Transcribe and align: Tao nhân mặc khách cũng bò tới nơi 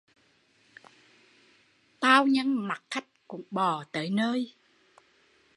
Tao 2.01 2.25
nhân 2.27 2.67
mặc 2.67 2.83
khách 2.91 3.05
cũng 3.27 3.43
bò 3.51 3.83
tới 3.91 4.09
nơi 4.09 4.51